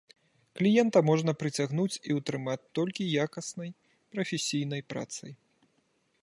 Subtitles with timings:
[0.59, 3.69] Кліента можна прыцягнуць і ўтрымаць толькі якаснай,
[4.17, 5.31] прафесійнай працай.